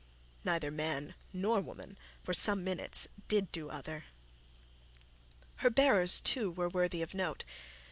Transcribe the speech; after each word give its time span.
Neither 0.43 0.71
man 0.71 1.13
nor 1.31 1.61
woman 1.61 1.95
for 2.23 2.33
some 2.33 2.63
minutes 2.63 3.07
did 3.27 3.51
do 3.51 3.69
other. 3.69 4.05
Her 5.57 5.69
bearers 5.69 6.19
too 6.21 6.49
were 6.49 6.69
worthy 6.69 7.03
of 7.03 7.13
note. 7.13 7.43